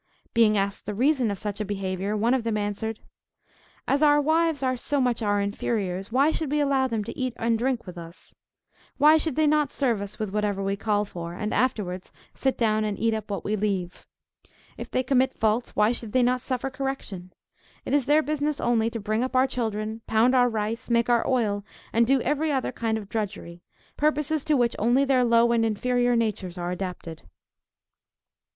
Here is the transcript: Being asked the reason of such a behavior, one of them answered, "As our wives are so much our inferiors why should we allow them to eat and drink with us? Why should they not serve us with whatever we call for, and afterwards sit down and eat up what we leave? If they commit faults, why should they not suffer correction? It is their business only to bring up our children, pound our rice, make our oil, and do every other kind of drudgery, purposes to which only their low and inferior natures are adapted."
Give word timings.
Being 0.33 0.57
asked 0.57 0.87
the 0.87 0.95
reason 0.95 1.29
of 1.29 1.37
such 1.37 1.61
a 1.61 1.63
behavior, 1.63 2.17
one 2.17 2.33
of 2.33 2.43
them 2.43 2.57
answered, 2.57 3.01
"As 3.87 4.01
our 4.01 4.19
wives 4.19 4.63
are 4.63 4.75
so 4.75 4.99
much 4.99 5.21
our 5.21 5.39
inferiors 5.39 6.11
why 6.11 6.31
should 6.31 6.49
we 6.49 6.59
allow 6.59 6.87
them 6.87 7.03
to 7.03 7.15
eat 7.15 7.33
and 7.37 7.55
drink 7.59 7.85
with 7.85 7.99
us? 7.99 8.33
Why 8.97 9.17
should 9.17 9.35
they 9.35 9.45
not 9.45 9.69
serve 9.69 10.01
us 10.01 10.17
with 10.17 10.31
whatever 10.33 10.63
we 10.63 10.75
call 10.75 11.05
for, 11.05 11.35
and 11.35 11.53
afterwards 11.53 12.11
sit 12.33 12.57
down 12.57 12.83
and 12.83 12.97
eat 12.97 13.13
up 13.13 13.29
what 13.29 13.43
we 13.45 13.55
leave? 13.55 14.07
If 14.75 14.89
they 14.89 15.03
commit 15.03 15.35
faults, 15.37 15.75
why 15.75 15.91
should 15.91 16.13
they 16.13 16.23
not 16.23 16.41
suffer 16.41 16.71
correction? 16.71 17.31
It 17.85 17.93
is 17.93 18.07
their 18.07 18.23
business 18.23 18.59
only 18.59 18.89
to 18.89 18.99
bring 18.99 19.23
up 19.23 19.35
our 19.35 19.45
children, 19.45 20.01
pound 20.07 20.33
our 20.33 20.49
rice, 20.49 20.89
make 20.89 21.09
our 21.11 21.27
oil, 21.29 21.63
and 21.93 22.07
do 22.07 22.21
every 22.21 22.51
other 22.51 22.71
kind 22.71 22.97
of 22.97 23.07
drudgery, 23.07 23.61
purposes 23.97 24.43
to 24.45 24.57
which 24.57 24.75
only 24.79 25.05
their 25.05 25.23
low 25.23 25.51
and 25.51 25.63
inferior 25.63 26.15
natures 26.15 26.57
are 26.57 26.71
adapted." 26.71 27.21